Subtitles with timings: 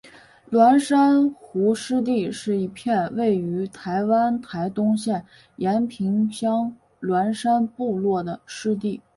[0.49, 5.23] 鸾山湖湿地是一片位于台湾台东县
[5.57, 8.99] 延平乡鸾山部落的湿地。